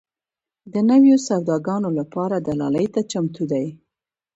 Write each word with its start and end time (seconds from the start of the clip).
د 0.73 0.75
نویو 0.89 1.17
سوداګانو 1.27 1.89
لپاره 1.99 2.35
دلالۍ 2.47 2.87
ته 2.93 3.01
چمتو 3.11 3.43
دي. 3.51 3.65